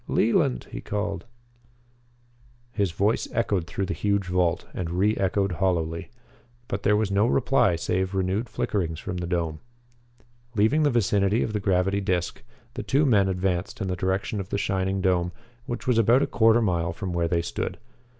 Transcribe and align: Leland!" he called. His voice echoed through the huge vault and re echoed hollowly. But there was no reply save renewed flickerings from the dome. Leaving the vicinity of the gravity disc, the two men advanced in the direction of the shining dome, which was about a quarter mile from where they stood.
Leland!" 0.07 0.65
he 0.71 0.81
called. 0.81 1.25
His 2.71 2.89
voice 2.91 3.27
echoed 3.31 3.67
through 3.67 3.85
the 3.85 3.93
huge 3.93 4.25
vault 4.25 4.65
and 4.73 4.89
re 4.89 5.15
echoed 5.15 5.51
hollowly. 5.51 6.09
But 6.67 6.81
there 6.81 6.95
was 6.97 7.11
no 7.11 7.27
reply 7.27 7.75
save 7.75 8.15
renewed 8.15 8.49
flickerings 8.49 8.99
from 8.99 9.17
the 9.17 9.27
dome. 9.27 9.59
Leaving 10.55 10.81
the 10.81 10.89
vicinity 10.89 11.43
of 11.43 11.53
the 11.53 11.59
gravity 11.59 12.01
disc, 12.01 12.41
the 12.73 12.81
two 12.81 13.05
men 13.05 13.29
advanced 13.29 13.79
in 13.79 13.89
the 13.89 13.95
direction 13.95 14.39
of 14.39 14.49
the 14.49 14.57
shining 14.57 15.01
dome, 15.01 15.33
which 15.67 15.85
was 15.85 15.99
about 15.99 16.23
a 16.23 16.25
quarter 16.25 16.63
mile 16.63 16.93
from 16.93 17.13
where 17.13 17.27
they 17.27 17.43
stood. 17.43 17.77